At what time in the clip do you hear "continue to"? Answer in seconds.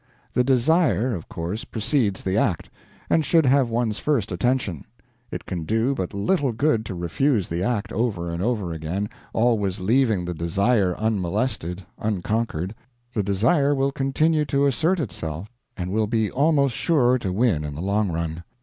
13.91-14.65